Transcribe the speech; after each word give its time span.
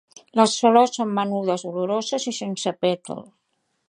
Les 0.39 0.53
flors 0.61 0.95
són 0.99 1.11
menudes, 1.17 1.65
oloroses 1.71 2.25
i 2.31 2.33
sense 2.41 2.73
pètals. 2.87 3.31